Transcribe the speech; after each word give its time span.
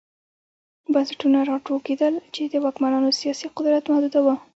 بنسټونه 0.93 1.39
را 1.47 1.51
وټوکېدل 1.57 2.13
چې 2.33 2.41
د 2.45 2.53
واکمنانو 2.63 3.09
سیاسي 3.19 3.47
قدرت 3.57 3.83
محدوداوه. 3.91 4.35